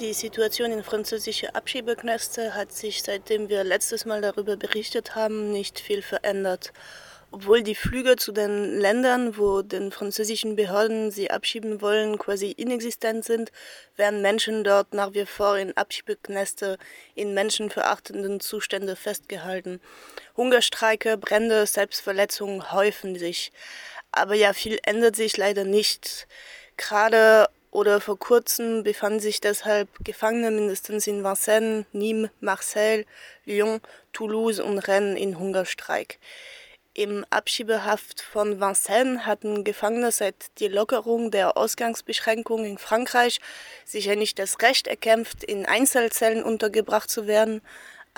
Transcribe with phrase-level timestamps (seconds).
[0.00, 5.80] Die Situation in französischen Abschiebeknäste hat sich, seitdem wir letztes Mal darüber berichtet haben, nicht
[5.80, 6.72] viel verändert.
[7.32, 13.24] Obwohl die Flüge zu den Ländern, wo den französischen Behörden sie abschieben wollen, quasi inexistent
[13.24, 13.50] sind,
[13.96, 16.78] werden Menschen dort nach wie vor in Abschiebeknäste
[17.16, 19.80] in menschenverachtenden Zuständen festgehalten.
[20.36, 23.50] Hungerstreike, Brände, Selbstverletzungen häufen sich.
[24.12, 26.28] Aber ja, viel ändert sich leider nicht.
[26.76, 33.04] Gerade oder vor kurzem befanden sich deshalb Gefangene mindestens in Vincennes, Nîmes, Marseille,
[33.44, 33.80] Lyon,
[34.12, 36.18] Toulouse und Rennes in Hungerstreik.
[36.94, 43.40] Im Abschiebehaft von Vincennes hatten Gefangene seit der Lockerung der Ausgangsbeschränkungen in Frankreich
[43.84, 47.60] sich eigentlich das Recht erkämpft, in Einzelzellen untergebracht zu werden.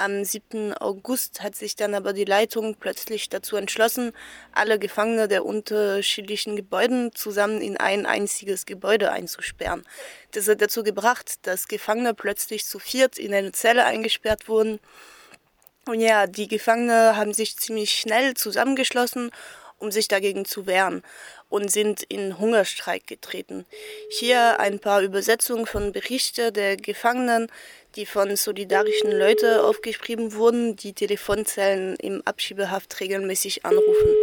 [0.01, 0.73] Am 7.
[0.73, 4.12] August hat sich dann aber die Leitung plötzlich dazu entschlossen,
[4.51, 9.84] alle Gefangene der unterschiedlichen Gebäude zusammen in ein einziges Gebäude einzusperren.
[10.33, 14.81] Das hat dazu gebracht, dass Gefangene plötzlich zu viert in eine Zelle eingesperrt wurden
[15.84, 19.31] und ja, die Gefangene haben sich ziemlich schnell zusammengeschlossen,
[19.78, 21.03] um sich dagegen zu wehren
[21.51, 23.67] und sind in Hungerstreik getreten.
[24.19, 27.53] Hier ein paar Übersetzungen von Berichten der Gefangenen,
[27.97, 34.17] die von solidarischen Leuten aufgeschrieben wurden, die Telefonzellen im Abschiebehaft regelmäßig anrufen.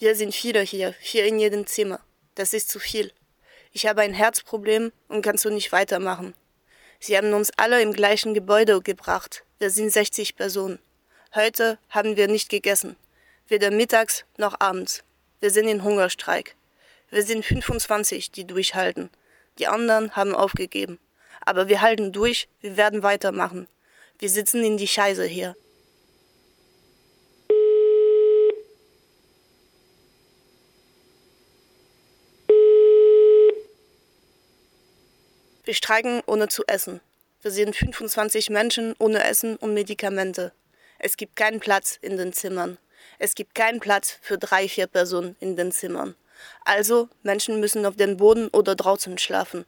[0.00, 2.00] Wir sind viele hier, vier in jedem Zimmer.
[2.34, 3.12] Das ist zu viel.
[3.72, 6.34] Ich habe ein Herzproblem und kann so nicht weitermachen.
[7.00, 9.44] Sie haben uns alle im gleichen Gebäude gebracht.
[9.60, 10.78] Wir sind 60 Personen.
[11.34, 12.94] Heute haben wir nicht gegessen.
[13.48, 15.02] Weder mittags noch abends.
[15.40, 16.54] Wir sind in Hungerstreik.
[17.10, 19.10] Wir sind 25, die durchhalten.
[19.58, 21.00] Die anderen haben aufgegeben.
[21.40, 23.66] Aber wir halten durch, wir werden weitermachen.
[24.20, 25.56] Wir sitzen in die Scheiße hier.
[35.64, 37.00] Wir streiken ohne zu essen.
[37.40, 40.52] Wir sind 25 Menschen ohne Essen und Medikamente.
[40.98, 42.78] Es gibt keinen Platz in den Zimmern.
[43.20, 46.16] Es gibt keinen Platz für drei, vier Personen in den Zimmern.
[46.64, 49.66] Also Menschen müssen auf dem Boden oder draußen schlafen.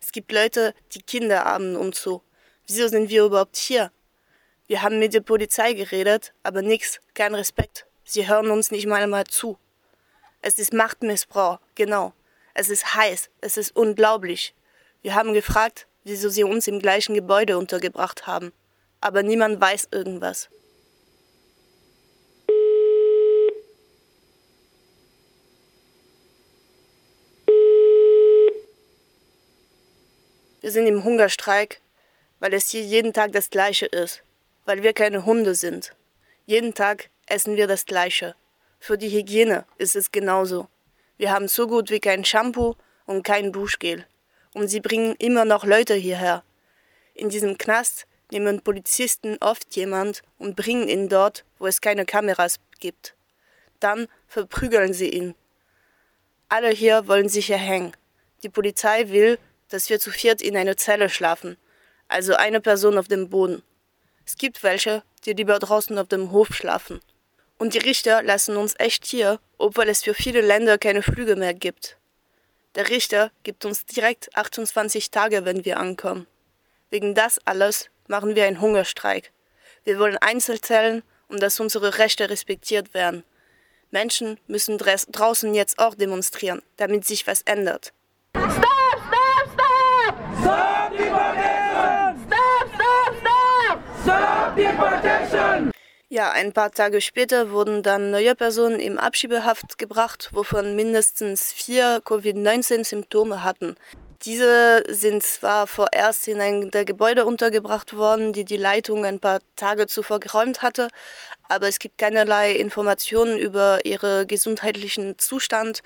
[0.00, 2.22] Es gibt Leute, die Kinder haben und so.
[2.68, 3.90] Wieso sind wir überhaupt hier?
[4.68, 7.86] Wir haben mit der Polizei geredet, aber nix, kein Respekt.
[8.04, 9.58] Sie hören uns nicht mal mal zu.
[10.42, 12.12] Es ist Machtmissbrauch, genau.
[12.54, 14.54] Es ist heiß, es ist unglaublich.
[15.02, 18.52] Wir haben gefragt, wieso sie uns im gleichen Gebäude untergebracht haben,
[19.00, 20.48] aber niemand weiß irgendwas.
[30.60, 31.80] Wir sind im Hungerstreik,
[32.38, 34.22] weil es hier jeden Tag das Gleiche ist,
[34.66, 35.94] weil wir keine Hunde sind.
[36.44, 38.34] Jeden Tag essen wir das Gleiche.
[38.78, 40.68] Für die Hygiene ist es genauso.
[41.16, 44.06] Wir haben so gut wie kein Shampoo und kein Duschgel
[44.54, 46.42] und sie bringen immer noch Leute hierher.
[47.14, 52.56] In diesem Knast nehmen Polizisten oft jemand und bringen ihn dort, wo es keine Kameras
[52.78, 53.14] gibt.
[53.80, 55.34] Dann verprügeln sie ihn.
[56.48, 57.92] Alle hier wollen sich erhängen.
[58.42, 61.56] Die Polizei will, dass wir zu viert in einer Zelle schlafen,
[62.08, 63.62] also eine Person auf dem Boden.
[64.26, 67.00] Es gibt welche, die lieber draußen auf dem Hof schlafen.
[67.58, 71.54] Und die Richter lassen uns echt hier, obwohl es für viele Länder keine Flüge mehr
[71.54, 71.98] gibt.
[72.76, 76.28] Der Richter gibt uns direkt 28 Tage, wenn wir ankommen.
[76.88, 79.32] Wegen das alles machen wir einen Hungerstreik.
[79.82, 83.24] Wir wollen Einzelzellen und dass unsere Rechte respektiert werden.
[83.90, 87.92] Menschen müssen draußen jetzt auch demonstrieren, damit sich was ändert.
[88.36, 90.14] Stop, stop, stop!
[90.40, 92.26] Stop deportation!
[92.26, 93.78] Stop, stop, stop!
[94.02, 95.72] Stop deportation!
[96.12, 102.02] Ja, ein paar Tage später wurden dann neue Personen im Abschiebehaft gebracht, wovon mindestens vier
[102.04, 103.76] Covid-19-Symptome hatten.
[104.22, 109.38] Diese sind zwar vorerst in ein der Gebäude untergebracht worden, die die Leitung ein paar
[109.54, 110.88] Tage zuvor geräumt hatte,
[111.48, 115.78] aber es gibt keinerlei Informationen über ihren gesundheitlichen Zustand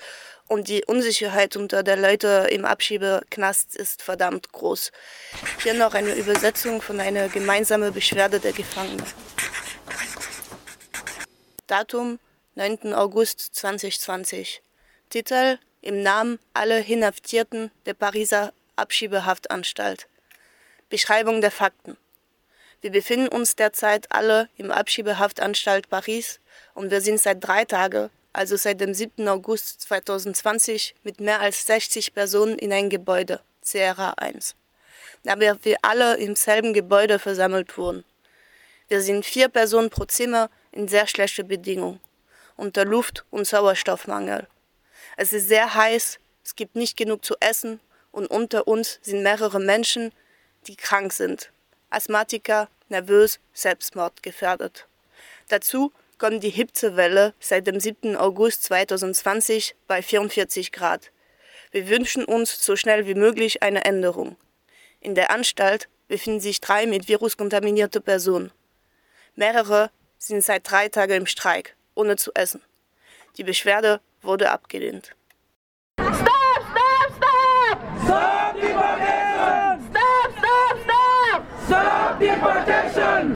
[0.47, 4.91] und die Unsicherheit unter der Leute im Abschiebeknast ist verdammt groß.
[5.61, 9.05] Hier noch eine Übersetzung von einer gemeinsamen Beschwerde der Gefangenen.
[11.67, 12.19] Datum
[12.53, 12.93] 9.
[12.93, 14.61] August 2020.
[15.09, 20.07] Titel Im Namen aller Inhaftierten der Pariser Abschiebehaftanstalt.
[20.89, 21.97] Beschreibung der Fakten.
[22.81, 26.39] Wir befinden uns derzeit alle im Abschiebehaftanstalt Paris
[26.75, 29.27] und wir sind seit drei Tagen, also seit dem 7.
[29.27, 34.53] August 2020, mit mehr als 60 Personen in ein Gebäude, CRA 1.
[35.23, 38.05] Da wir alle im selben Gebäude versammelt wurden.
[38.87, 41.99] Wir sind vier Personen pro Zimmer in sehr schlechten Bedingungen.
[42.57, 44.47] unter Luft- und Sauerstoffmangel.
[45.17, 47.81] Es ist sehr heiß, es gibt nicht genug zu essen
[48.13, 50.13] und unter uns sind mehrere Menschen,
[50.67, 51.51] die krank sind.
[51.89, 54.87] Asthmatiker, nervös, selbstmordgefährdet.
[55.49, 58.15] Dazu kommt die Hitzewelle seit dem 7.
[58.15, 61.11] August 2020 bei 44 Grad.
[61.71, 64.37] Wir wünschen uns so schnell wie möglich eine Änderung.
[65.01, 68.51] In der Anstalt befinden sich drei mit Virus kontaminierte Personen.
[69.37, 72.61] Mehrere sind seit drei Tagen im Streik, ohne zu essen.
[73.35, 75.13] Die Beschwerde wurde abgelehnt.
[75.99, 77.79] Stop, stop, stop!
[78.05, 79.89] Stop deportation!
[79.89, 81.43] Stop, stop, stop!
[81.65, 83.35] Stop deportation!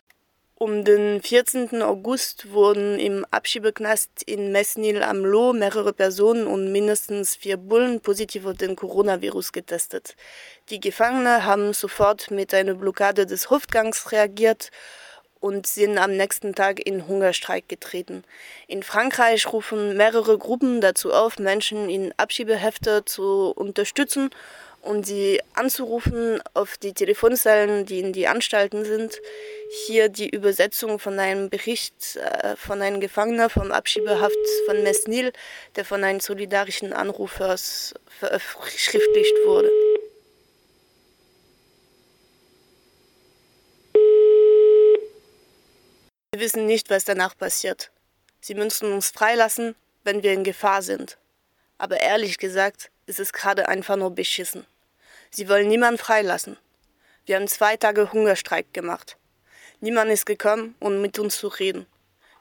[0.56, 1.82] Um den 14.
[1.82, 8.46] August wurden im Abschiebeknast in Mesnil am Loh mehrere Personen und mindestens vier Bullen positiv
[8.46, 10.16] auf den Coronavirus getestet.
[10.70, 14.72] Die Gefangenen haben sofort mit einer Blockade des Hauptgangs reagiert
[15.40, 18.24] und sind am nächsten Tag in Hungerstreik getreten.
[18.68, 24.30] In Frankreich rufen mehrere Gruppen dazu auf, Menschen in Abschiebehefte zu unterstützen
[24.82, 29.20] und sie anzurufen auf die Telefonzellen, die in die Anstalten sind.
[29.86, 34.36] Hier die Übersetzung von einem Bericht äh, von einem Gefangenen vom Abschiebehaft
[34.66, 35.34] von Mesnil,
[35.76, 39.70] der von einem solidarischen Anrufers verschriftlicht wurde.
[46.32, 47.90] Wir wissen nicht, was danach passiert.
[48.40, 51.18] Sie müssen uns freilassen, wenn wir in Gefahr sind.
[51.80, 54.68] Aber ehrlich gesagt ist es gerade einfach nur beschissen.
[55.32, 56.58] Sie wollen niemanden freilassen.
[57.26, 59.18] Wir haben zwei Tage Hungerstreik gemacht.
[59.80, 61.88] Niemand ist gekommen, um mit uns zu reden.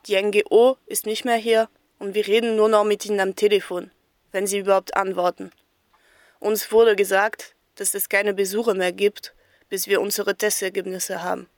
[0.05, 3.91] Die NGO ist nicht mehr hier und wir reden nur noch mit ihnen am Telefon,
[4.33, 5.51] wenn sie überhaupt antworten.
[6.41, 9.35] Uns wurde gesagt, dass es keine Besuche mehr gibt,
[9.71, 11.49] bis wir unsere Testergebnisse haben.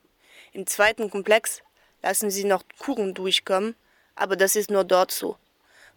[0.52, 1.62] Im zweiten Komplex
[2.02, 3.74] lassen sie noch Kuchen durchkommen,
[4.14, 5.36] aber das ist nur dort so.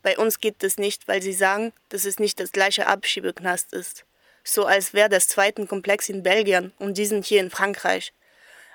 [0.02, 4.06] Bei uns geht es nicht, weil sie sagen, dass es nicht das gleiche Abschiebeknast ist.
[4.44, 8.14] So als wäre das zweite Komplex in Belgien und diesen hier in Frankreich.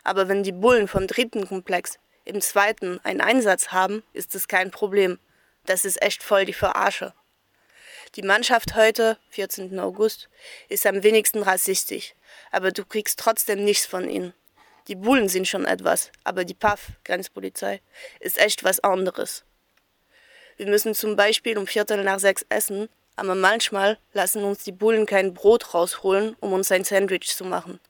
[0.04, 4.70] Aber wenn die Bullen vom dritten Komplex im zweiten einen Einsatz haben, ist es kein
[4.70, 5.18] Problem.
[5.66, 7.12] Das ist echt voll die Verarsche.
[8.14, 9.78] Die Mannschaft heute, 14.
[9.78, 10.30] August,
[10.70, 12.14] ist am wenigsten rassistisch,
[12.50, 14.32] aber du kriegst trotzdem nichts von ihnen.
[14.88, 17.82] Die Bullen sind schon etwas, aber die PAF, Grenzpolizei,
[18.20, 19.44] ist echt was anderes.
[20.56, 25.04] Wir müssen zum Beispiel um Viertel nach sechs essen, aber manchmal lassen uns die Bullen
[25.04, 27.80] kein Brot rausholen, um uns ein Sandwich zu machen.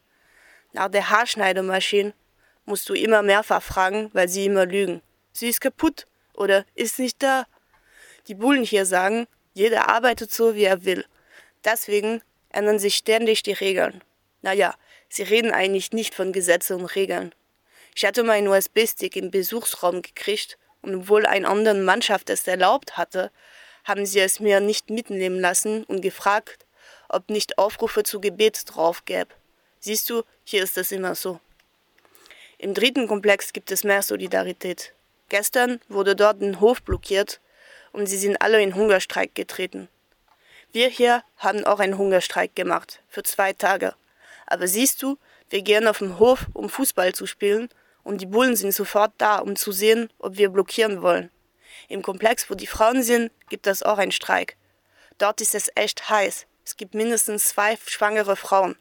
[0.72, 2.14] Nach der Haarschneidemaschine
[2.64, 5.00] musst du immer mehrfach fragen, weil sie immer lügen.
[5.32, 7.44] Sie ist kaputt oder ist nicht da.
[8.26, 11.04] Die Bullen hier sagen, jeder arbeitet so, wie er will.
[11.64, 14.02] Deswegen ändern sich ständig die Regeln.
[14.42, 14.74] Naja,
[15.08, 17.34] Sie reden eigentlich nicht von Gesetzen und Regeln.
[17.94, 23.31] Ich hatte meinen USB-Stick im Besuchsraum gekriegt und obwohl ein anderen Mannschaft es erlaubt hatte,
[23.84, 26.67] haben sie es mir nicht mitnehmen lassen und gefragt,
[27.08, 29.34] ob nicht Aufrufe zu Gebet drauf gäbe.
[29.81, 31.41] Siehst du, hier ist es immer so.
[32.58, 34.93] Im dritten Komplex gibt es mehr Solidarität.
[35.29, 37.41] Gestern wurde dort ein Hof blockiert
[37.93, 39.88] und sie sind alle in Hungerstreik getreten.
[40.72, 43.94] Wir hier haben auch einen Hungerstreik gemacht, für zwei Tage.
[44.48, 45.19] Aber siehst du,
[45.50, 47.69] wir gehen auf den Hof, um Fußball zu spielen,
[48.02, 51.31] und die Bullen sind sofort da, um zu sehen, ob wir blockieren wollen.
[51.88, 54.56] Im Komplex, wo die Frauen sind, gibt es auch einen Streik.
[55.19, 56.46] Dort ist es echt heiß.
[56.64, 58.76] Es gibt mindestens zwei schwangere Frauen.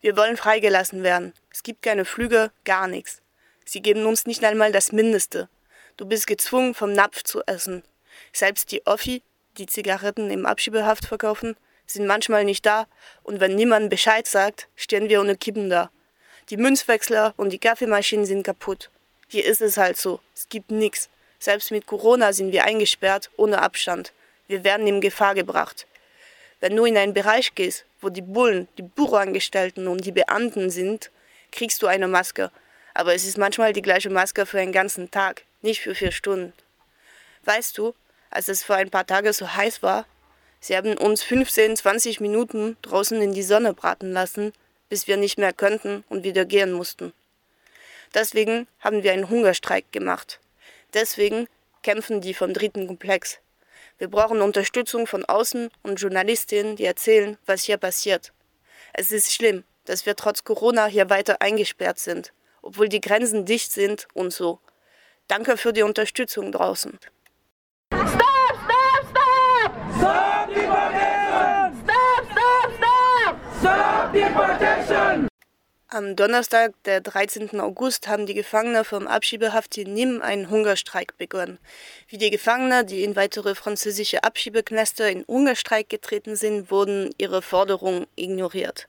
[0.00, 1.32] Wir wollen freigelassen werden.
[1.50, 3.22] Es gibt keine Flüge, gar nichts.
[3.64, 5.48] Sie geben uns nicht einmal das Mindeste.
[5.96, 7.84] Du bist gezwungen, vom Napf zu essen.
[8.32, 9.22] Selbst die Offi,
[9.56, 12.86] die Zigaretten im Abschiebehaft verkaufen, sind manchmal nicht da
[13.22, 15.90] und wenn niemand Bescheid sagt, stehen wir ohne Kippen da.
[16.50, 18.90] Die Münzwechsler und die Kaffeemaschinen sind kaputt.
[19.28, 21.08] Hier ist es halt so, es gibt nichts.
[21.38, 24.12] Selbst mit Corona sind wir eingesperrt, ohne Abstand.
[24.46, 25.86] Wir werden in Gefahr gebracht.
[26.60, 31.10] Wenn du in einen Bereich gehst, wo die Bullen, die Büroangestellten und die Beamten sind,
[31.50, 32.50] kriegst du eine Maske.
[32.94, 36.52] Aber es ist manchmal die gleiche Maske für einen ganzen Tag, nicht für vier Stunden.
[37.44, 37.94] Weißt du,
[38.30, 40.06] als es vor ein paar Tagen so heiß war,
[40.66, 44.54] Sie haben uns 15, 20 Minuten draußen in die Sonne braten lassen,
[44.88, 47.12] bis wir nicht mehr könnten und wieder gehen mussten.
[48.14, 50.40] Deswegen haben wir einen Hungerstreik gemacht.
[50.94, 51.48] Deswegen
[51.82, 53.40] kämpfen die vom dritten Komplex.
[53.98, 58.32] Wir brauchen Unterstützung von außen und Journalistinnen, die erzählen, was hier passiert.
[58.94, 63.70] Es ist schlimm, dass wir trotz Corona hier weiter eingesperrt sind, obwohl die Grenzen dicht
[63.70, 64.60] sind und so.
[65.28, 66.98] Danke für die Unterstützung draußen.
[75.88, 77.60] Am Donnerstag, der 13.
[77.60, 81.58] August, haben die Gefangenen vom Abschiebehaft in Nîmes einen Hungerstreik begonnen.
[82.08, 88.06] Wie die Gefangenen, die in weitere französische Abschiebeknäste in Hungerstreik getreten sind, wurden ihre Forderungen
[88.14, 88.86] ignoriert.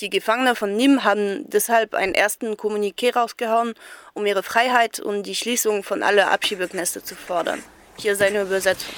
[0.00, 3.72] Die Gefangenen von Nîmes haben deshalb einen ersten Kommuniqué rausgehauen,
[4.12, 7.62] um ihre Freiheit und die Schließung von alle Abschiebeknäste zu fordern.
[7.96, 8.94] Hier seine Übersetzung.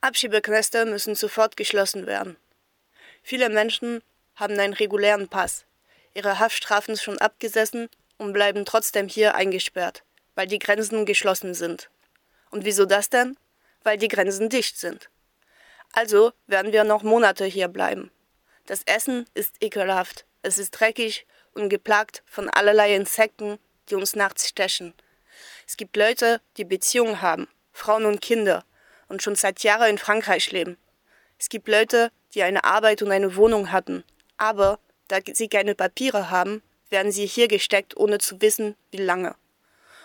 [0.00, 2.36] Abschiebeknäste müssen sofort geschlossen werden.
[3.28, 4.02] Viele Menschen
[4.36, 5.66] haben einen regulären Pass,
[6.14, 10.02] ihre Haftstrafen schon abgesessen und bleiben trotzdem hier eingesperrt,
[10.34, 11.90] weil die Grenzen geschlossen sind.
[12.48, 13.36] Und wieso das denn?
[13.82, 15.10] Weil die Grenzen dicht sind.
[15.92, 18.10] Also werden wir noch Monate hier bleiben.
[18.64, 23.58] Das Essen ist ekelhaft, es ist dreckig und geplagt von allerlei Insekten,
[23.90, 24.94] die uns nachts stechen.
[25.66, 28.64] Es gibt Leute, die Beziehungen haben, Frauen und Kinder
[29.06, 30.78] und schon seit Jahren in Frankreich leben.
[31.38, 34.04] Es gibt Leute, die eine Arbeit und eine Wohnung hatten
[34.38, 34.78] aber
[35.08, 39.34] da sie keine Papiere haben, werden sie hier gesteckt, ohne zu wissen, wie lange.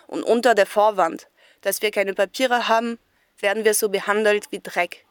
[0.06, 1.28] Und unter der Vorwand,
[1.62, 2.98] dass wir keine Papiere haben,
[3.38, 5.06] werden wir so behandelt wie Dreck.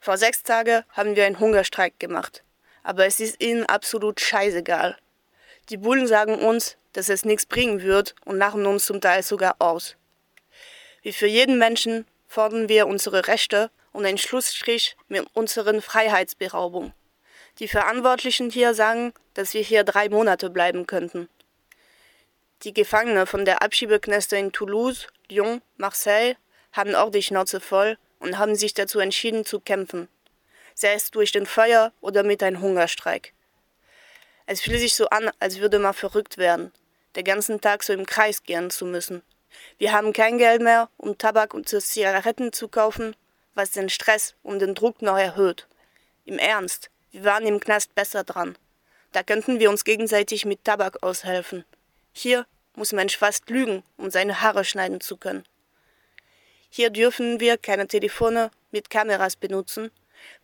[0.00, 2.42] Vor sechs Tagen haben wir einen Hungerstreik gemacht,
[2.82, 4.96] aber es ist ihnen absolut scheißegal.
[5.68, 9.56] Die Bullen sagen uns, dass es nichts bringen wird und lachen uns zum Teil sogar
[9.58, 9.96] aus.
[11.02, 16.92] Wie für jeden Menschen fordern wir unsere Rechte und einen Schlussstrich mit unseren Freiheitsberaubung.
[17.58, 21.30] Die Verantwortlichen hier sagen, dass wir hier drei Monate bleiben könnten.
[22.62, 26.36] Die Gefangenen von der Abschiebekneste in Toulouse, Lyon, Marseille
[26.72, 30.08] haben auch die Schnauze voll und haben sich dazu entschieden zu kämpfen,
[30.74, 33.32] sei es durch den Feuer oder mit einem Hungerstreik.
[34.44, 36.70] Es fühlt sich so an, als würde man verrückt werden,
[37.16, 39.22] den ganzen Tag so im Kreis gehen zu müssen.
[39.78, 43.16] Wir haben kein Geld mehr, um Tabak und Zigaretten zu kaufen,
[43.56, 45.66] was den Stress und den Druck noch erhöht.
[46.24, 48.56] Im Ernst, wir waren im Knast besser dran.
[49.12, 51.64] Da könnten wir uns gegenseitig mit Tabak aushelfen.
[52.12, 55.44] Hier muss Mensch fast lügen, um seine Haare schneiden zu können.
[56.68, 59.90] Hier dürfen wir keine Telefone mit Kameras benutzen,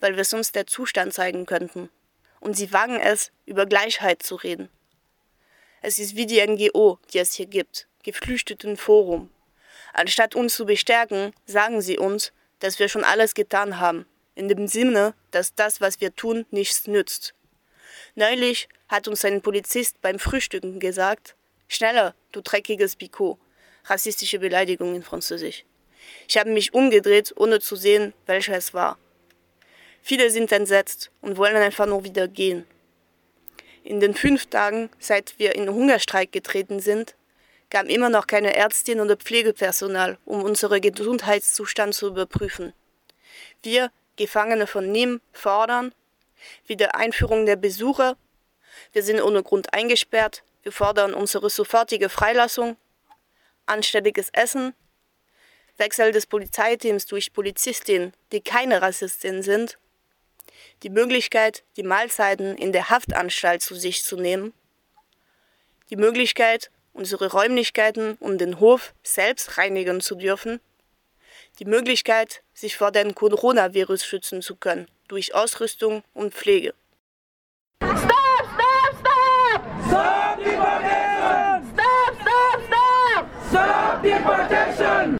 [0.01, 1.91] weil wir sonst der Zustand zeigen könnten.
[2.41, 4.71] Und sie wagen es, über Gleichheit zu reden.
[5.83, 9.31] Es ist wie die NGO, die es hier gibt, Geflüchtetenforum.
[9.93, 14.69] Anstatt uns zu bestärken, sagen sie uns, dass wir schon alles getan haben, in dem
[14.69, 17.35] Sinne, dass das, was wir tun, nichts nützt.
[18.15, 21.35] Neulich hat uns ein Polizist beim Frühstücken gesagt,
[21.67, 23.39] schneller, du dreckiges Picot,
[23.87, 25.65] rassistische Beleidigung in Französisch.
[26.29, 28.97] Ich habe mich umgedreht, ohne zu sehen, welcher es war.
[30.01, 32.65] Viele sind entsetzt und wollen einfach nur wieder gehen.
[33.83, 37.17] In den fünf Tagen, seit wir in Hungerstreik getreten sind,
[37.73, 42.75] kam immer noch keine Ärztin oder Pflegepersonal, um unseren Gesundheitszustand zu überprüfen.
[43.63, 45.95] Wir Gefangene von Nîmes fordern,
[46.67, 48.19] Wiedereinführung der Besuche,
[48.93, 52.77] wir sind ohne Grund eingesperrt, wir fordern unsere sofortige Freilassung,
[53.65, 54.75] anständiges Essen,
[55.79, 59.79] Wechsel des Polizeiteams durch Polizistinnen, die keine Rassistinnen sind,
[60.83, 64.53] die Möglichkeit, die Mahlzeiten in der Haftanstalt zu sich zu nehmen,
[65.89, 70.61] die Möglichkeit, unsere Räumlichkeiten um den Hof selbst reinigen zu dürfen,
[71.59, 76.75] die Möglichkeit, sich vor dem Coronavirus schützen zu können, durch Ausrüstung und Pflege.
[77.83, 78.11] Stop, stop,
[79.01, 79.63] stop!
[79.87, 81.73] Stop deportation!
[81.75, 83.27] Stop, stop, stop!
[83.51, 85.03] Stop deportation!